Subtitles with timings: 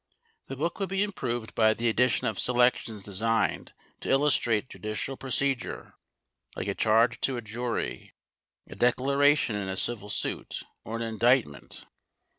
[0.47, 5.93] The book would be improved by the addition of selections designed to illustrate judicial procedure,
[6.55, 8.15] like a charge to a jury,
[8.67, 11.85] a declaration in a civil suit or an indictment.